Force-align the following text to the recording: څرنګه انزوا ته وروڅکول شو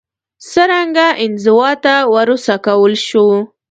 څرنګه 0.49 1.07
انزوا 1.23 1.71
ته 1.83 1.95
وروڅکول 2.13 2.93
شو 3.07 3.27